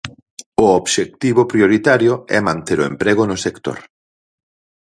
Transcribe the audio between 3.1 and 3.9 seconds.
no sector.